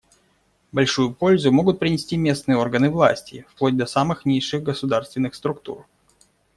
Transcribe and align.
Большую 0.71 1.13
пользу 1.13 1.51
могут 1.51 1.77
принести 1.77 2.17
местные 2.17 2.57
органы 2.57 2.89
власти, 2.89 3.45
вплоть 3.47 3.77
до 3.77 3.85
самых 3.85 4.25
низших 4.25 4.63
государственных 4.63 5.35
структур. 5.35 5.85